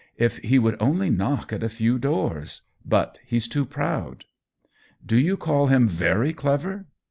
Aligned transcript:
If 0.17 0.37
he 0.39 0.57
would 0.57 0.77
only 0.81 1.11
knock 1.11 1.53
at 1.53 1.61
a 1.61 1.69
few 1.69 1.99
doors! 1.99 2.63
But 2.83 3.19
he's 3.23 3.47
too 3.47 3.65
proud."" 3.67 4.25
Do 5.05 5.15
you 5.15 5.37
call 5.37 5.67
him 5.67 5.87
very 5.87 6.33
clever 6.33 6.87